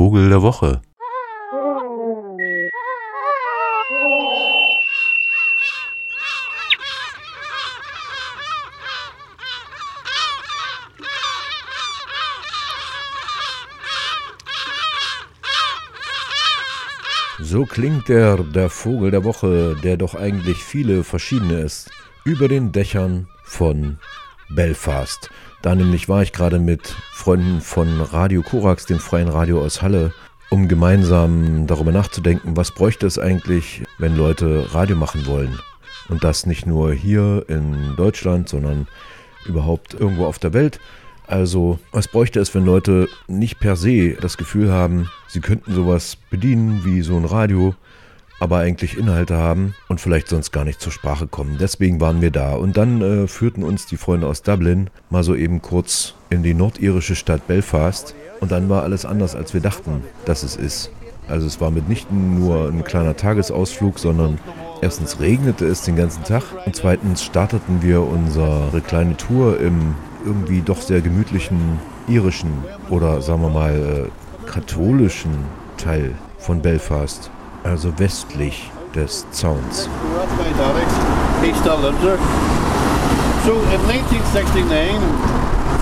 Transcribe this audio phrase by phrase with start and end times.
[0.00, 0.80] Vogel der Woche.
[17.38, 21.90] So klingt der, der Vogel der Woche, der doch eigentlich viele verschiedene ist,
[22.24, 23.98] über den Dächern von
[24.48, 25.28] Belfast.
[25.62, 30.12] Da nämlich war ich gerade mit Freunden von Radio Korax, dem freien Radio aus Halle,
[30.48, 35.58] um gemeinsam darüber nachzudenken, was bräuchte es eigentlich, wenn Leute Radio machen wollen.
[36.08, 38.88] Und das nicht nur hier in Deutschland, sondern
[39.44, 40.80] überhaupt irgendwo auf der Welt.
[41.26, 46.16] Also, was bräuchte es, wenn Leute nicht per se das Gefühl haben, sie könnten sowas
[46.30, 47.74] bedienen wie so ein Radio,
[48.40, 51.58] aber eigentlich Inhalte haben und vielleicht sonst gar nicht zur Sprache kommen.
[51.60, 52.54] Deswegen waren wir da.
[52.54, 56.54] Und dann äh, führten uns die Freunde aus Dublin mal so eben kurz in die
[56.54, 58.14] nordirische Stadt Belfast.
[58.40, 60.90] Und dann war alles anders, als wir dachten, dass es ist.
[61.28, 64.38] Also es war mitnichten nur ein kleiner Tagesausflug, sondern
[64.82, 69.94] erstens regnete es den ganzen Tag und zweitens starteten wir unsere kleine Tour im
[70.24, 72.50] irgendwie doch sehr gemütlichen irischen
[72.88, 75.30] oder sagen wir mal äh, katholischen
[75.76, 77.30] Teil von Belfast,
[77.64, 79.88] also westlich des Zauns.
[83.44, 84.96] So in 1969,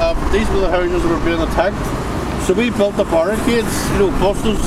[0.00, 1.76] um, these were the houses were being attacked.
[2.46, 4.60] So we built the barricades, you know, buses,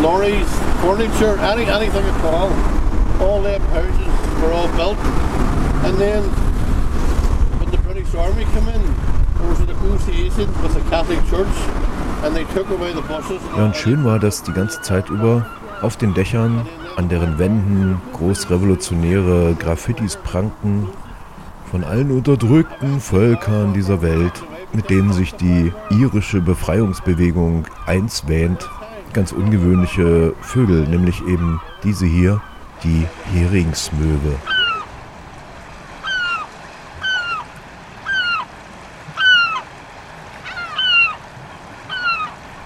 [0.00, 0.48] lorries,
[0.80, 2.52] furniture, any, anything at all.
[3.20, 4.98] All them houses were all built.
[5.84, 6.22] And then
[7.92, 8.82] British Army come in.
[9.38, 11.48] There was a negotiation with the Catholic Church
[12.24, 13.40] and they took away the buses.
[13.56, 15.44] Ja, und schön war, dass die ganze Zeit über
[15.82, 20.88] auf den Dächern, an deren Wänden großrevolutionäre Graffitis pranken
[21.70, 28.68] von allen unterdrückten Völkern dieser Welt, mit denen sich die irische Befreiungsbewegung eins wähnt.
[29.12, 32.40] Ganz ungewöhnliche Vögel, nämlich eben diese hier,
[32.84, 34.34] die Heringsmöwe.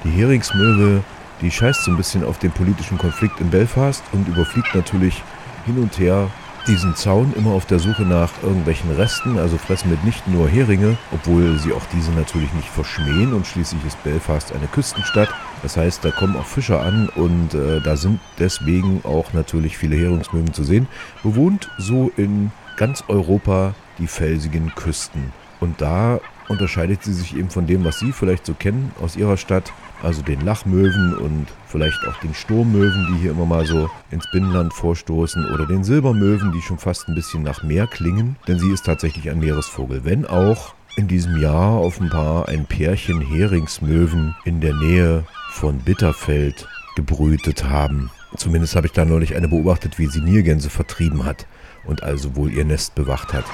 [0.04, 1.02] Die Heringsmöwe,
[1.44, 5.22] die scheißt so ein bisschen auf den politischen Konflikt in Belfast und überfliegt natürlich
[5.66, 6.30] hin und her
[6.66, 11.58] diesen Zaun immer auf der Suche nach irgendwelchen Resten, also fressen mitnichten nur Heringe, obwohl
[11.58, 15.28] sie auch diese natürlich nicht verschmähen und schließlich ist Belfast eine Küstenstadt.
[15.62, 19.96] Das heißt, da kommen auch Fischer an und äh, da sind deswegen auch natürlich viele
[19.96, 20.88] Heringsmöwen zu sehen.
[21.22, 25.34] Bewohnt so in ganz Europa die felsigen Küsten.
[25.60, 29.36] Und da unterscheidet sie sich eben von dem, was Sie vielleicht so kennen aus Ihrer
[29.36, 29.72] Stadt
[30.04, 34.72] also den Lachmöwen und vielleicht auch den Sturmmöwen, die hier immer mal so ins Binnenland
[34.72, 38.84] vorstoßen, oder den Silbermöwen, die schon fast ein bisschen nach Meer klingen, denn sie ist
[38.84, 45.24] tatsächlich ein Meeresvogel, wenn auch in diesem Jahr offenbar ein Pärchen Heringsmöwen in der Nähe
[45.50, 48.10] von Bitterfeld gebrütet haben.
[48.36, 51.46] Zumindest habe ich da neulich eine beobachtet, wie sie Nilgänse vertrieben hat
[51.84, 53.44] und also wohl ihr Nest bewacht hat.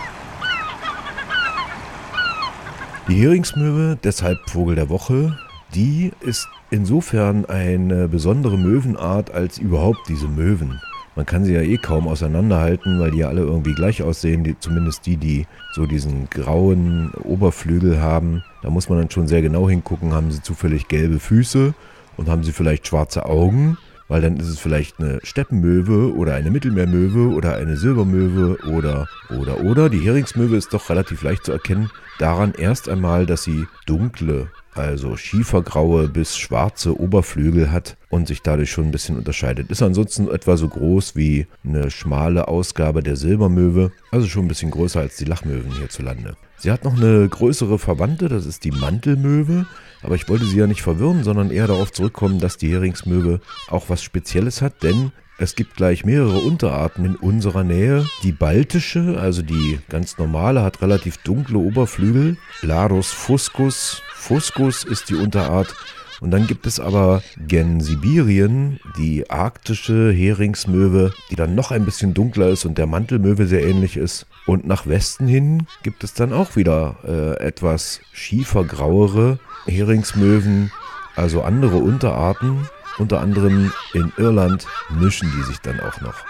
[3.08, 5.38] Die Heringsmöwe, deshalb Vogel der Woche,
[5.74, 10.80] die ist insofern eine besondere Möwenart als überhaupt diese Möwen.
[11.16, 14.58] Man kann sie ja eh kaum auseinanderhalten, weil die ja alle irgendwie gleich aussehen, die,
[14.58, 18.42] zumindest die, die so diesen grauen Oberflügel haben.
[18.62, 21.74] Da muss man dann schon sehr genau hingucken, haben sie zufällig gelbe Füße
[22.16, 23.76] und haben sie vielleicht schwarze Augen,
[24.08, 29.60] weil dann ist es vielleicht eine Steppenmöwe oder eine Mittelmeermöwe oder eine Silbermöwe oder oder
[29.60, 29.88] oder.
[29.88, 31.90] Die Heringsmöwe ist doch relativ leicht zu erkennen.
[32.18, 38.70] Daran erst einmal, dass sie dunkle also schiefergraue bis schwarze Oberflügel hat und sich dadurch
[38.70, 39.70] schon ein bisschen unterscheidet.
[39.70, 44.70] Ist ansonsten etwa so groß wie eine schmale Ausgabe der Silbermöwe, also schon ein bisschen
[44.70, 46.36] größer als die Lachmöwen hierzulande.
[46.58, 49.66] Sie hat noch eine größere Verwandte, das ist die Mantelmöwe,
[50.02, 53.88] aber ich wollte sie ja nicht verwirren, sondern eher darauf zurückkommen, dass die Heringsmöwe auch
[53.88, 58.04] was Spezielles hat, denn es gibt gleich mehrere Unterarten in unserer Nähe.
[58.22, 62.36] Die baltische, also die ganz normale, hat relativ dunkle Oberflügel.
[62.60, 64.02] Larus fuscus.
[64.20, 65.74] Fuscus ist die Unterart.
[66.20, 72.12] Und dann gibt es aber gen Sibirien die arktische Heringsmöwe, die dann noch ein bisschen
[72.12, 74.26] dunkler ist und der Mantelmöwe sehr ähnlich ist.
[74.46, 80.70] Und nach Westen hin gibt es dann auch wieder äh, etwas schiefergrauere Heringsmöwen,
[81.16, 82.68] also andere Unterarten.
[82.98, 86.26] Unter anderem in Irland mischen die sich dann auch noch.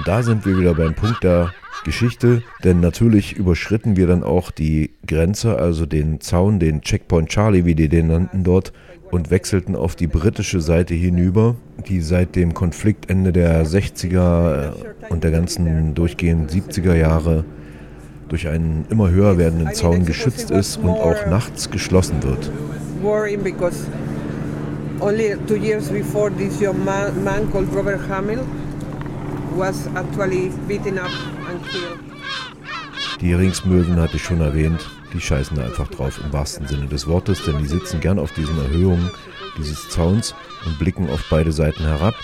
[0.00, 1.52] Und da sind wir wieder beim Punkt der
[1.84, 7.66] Geschichte, denn natürlich überschritten wir dann auch die Grenze, also den Zaun, den Checkpoint Charlie,
[7.66, 8.72] wie die den nannten dort,
[9.10, 11.54] und wechselten auf die britische Seite hinüber,
[11.86, 14.72] die seit dem Konfliktende der 60er
[15.10, 17.44] und der ganzen durchgehenden 70er Jahre
[18.30, 22.50] durch einen immer höher werdenden Zaun geschützt ist und auch nachts geschlossen wird.
[25.02, 28.40] Only two years before this young man, man called Robert Hamill
[29.56, 31.10] was actually beaten up
[31.48, 31.98] and killed.
[33.20, 37.06] Die Heringsmöwen hatte ich schon erwähnt, die scheißen da einfach drauf im wahrsten Sinne des
[37.06, 39.10] Wortes, denn die sitzen gern auf diesen Erhöhungen
[39.58, 42.14] dieses Zauns und blicken auf beide Seiten herab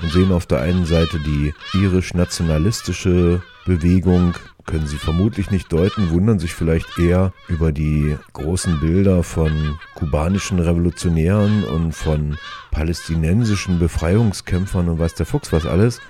[0.00, 4.34] und sehen auf der einen Seite die irisch-nationalistische Bewegung,
[4.66, 10.58] können sie vermutlich nicht deuten, wundern sich vielleicht eher über die großen Bilder von kubanischen
[10.58, 12.36] Revolutionären und von
[12.70, 16.00] palästinensischen Befreiungskämpfern und weiß der Fuchs was alles.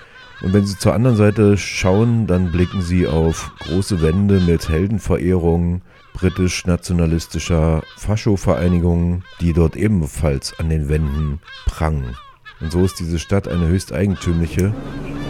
[0.44, 5.80] Und wenn sie zur anderen Seite schauen, dann blicken sie auf große Wände mit Heldenverehrungen
[6.12, 12.16] britisch-nationalistischer Fascho-Vereinigungen, die dort ebenfalls an den Wänden prangen.
[12.60, 14.74] Und so ist diese Stadt eine höchst eigentümliche.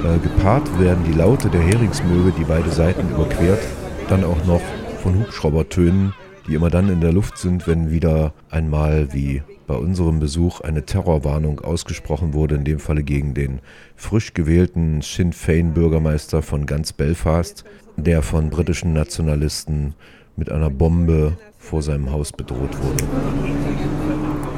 [0.02, 3.62] Äh, gepaart werden die Laute der Heringsmöwe, die beide Seiten überquert,
[4.08, 4.62] dann auch noch
[5.00, 6.12] von Hubschraubertönen,
[6.49, 10.84] die immer dann in der Luft sind, wenn wieder einmal wie bei unserem Besuch eine
[10.84, 13.61] Terrorwarnung ausgesprochen wurde, in dem Falle gegen den
[13.96, 17.64] frisch gewählten Sinn Fein Bürgermeister von ganz Belfast,
[17.96, 19.94] der von britischen Nationalisten
[20.37, 23.05] mit einer Bombe vor seinem Haus bedroht wurde.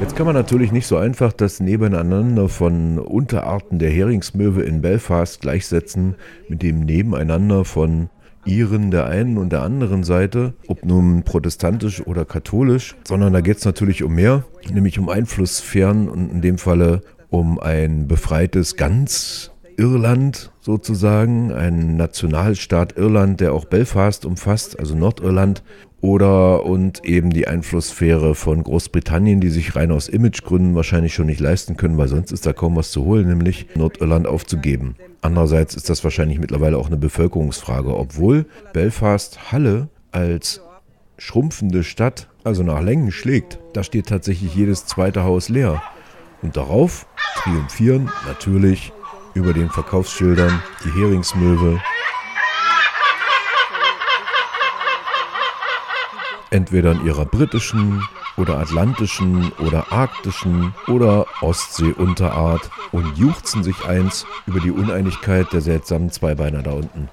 [0.01, 5.41] Jetzt kann man natürlich nicht so einfach das Nebeneinander von Unterarten der Heringsmöwe in Belfast
[5.41, 6.15] gleichsetzen
[6.47, 8.09] mit dem Nebeneinander von
[8.47, 13.57] Iren der einen und der anderen Seite, ob nun protestantisch oder katholisch, sondern da geht
[13.57, 19.51] es natürlich um mehr, nämlich um Einflusssphären und in dem Falle um ein befreites ganz
[19.77, 25.63] Irland sozusagen, ein Nationalstaat Irland, der auch Belfast umfasst, also Nordirland,
[26.01, 31.39] oder und eben die Einflusssphäre von Großbritannien, die sich rein aus Imagegründen wahrscheinlich schon nicht
[31.39, 34.95] leisten können, weil sonst ist da kaum was zu holen, nämlich Nordirland aufzugeben.
[35.21, 40.61] Andererseits ist das wahrscheinlich mittlerweile auch eine Bevölkerungsfrage, obwohl Belfast Halle als
[41.17, 43.59] schrumpfende Stadt also nach Längen schlägt.
[43.73, 45.81] Da steht tatsächlich jedes zweite Haus leer.
[46.41, 48.93] Und darauf triumphieren natürlich
[49.33, 51.81] über den Verkaufsschildern die Heringsmöwe,
[56.49, 58.01] entweder in ihrer britischen
[58.37, 66.11] oder atlantischen oder arktischen oder Ostseeunterart und juchzen sich eins über die Uneinigkeit der seltsamen
[66.11, 67.09] Zweibeiner da unten.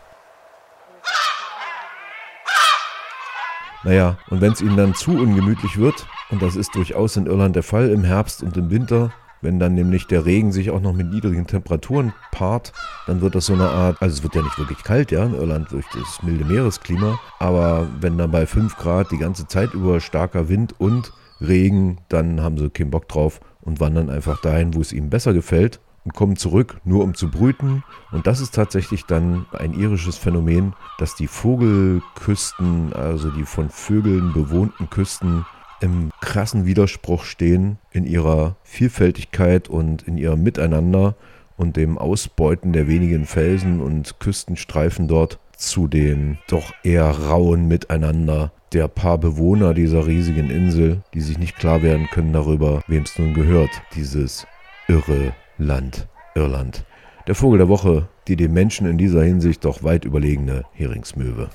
[3.84, 7.54] Naja, und wenn es ihnen dann zu ungemütlich wird, und das ist durchaus in Irland
[7.54, 9.12] der Fall im Herbst und im Winter,
[9.44, 12.72] wenn dann nämlich der Regen sich auch noch mit niedrigen Temperaturen paart,
[13.06, 15.34] dann wird das so eine Art, also es wird ja nicht wirklich kalt, ja, in
[15.34, 20.00] Irland durch das milde Meeresklima, aber wenn dann bei 5 Grad die ganze Zeit über
[20.00, 24.80] starker Wind und Regen, dann haben sie keinen Bock drauf und wandern einfach dahin, wo
[24.80, 27.82] es ihnen besser gefällt und kommen zurück, nur um zu brüten.
[28.12, 34.32] Und das ist tatsächlich dann ein irisches Phänomen, dass die Vogelküsten, also die von Vögeln
[34.32, 35.44] bewohnten Küsten,
[35.84, 41.14] im krassen Widerspruch stehen in ihrer Vielfältigkeit und in ihrem Miteinander
[41.58, 48.50] und dem Ausbeuten der wenigen Felsen und Küstenstreifen dort zu dem doch eher rauen Miteinander
[48.72, 53.16] der paar Bewohner dieser riesigen Insel, die sich nicht klar werden können darüber, wem es
[53.18, 54.46] nun gehört, dieses
[54.88, 56.84] irre Land Irland.
[57.28, 61.50] Der Vogel der Woche, die dem Menschen in dieser Hinsicht doch weit überlegene Heringsmöwe.